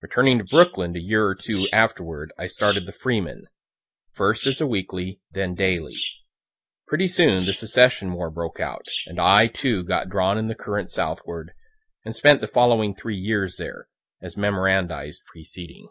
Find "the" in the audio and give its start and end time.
2.86-2.92, 7.44-7.52, 10.48-10.54, 12.40-12.48